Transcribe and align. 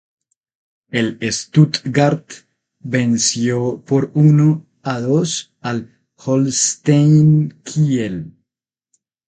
El 0.89 1.19
Stuttgart 1.31 2.27
venció 2.81 3.83
por 3.85 4.09
uno 4.15 4.65
a 4.81 4.99
dos 4.99 5.53
al 5.61 5.95
Holstein 6.15 7.53
Kiel. 7.63 8.19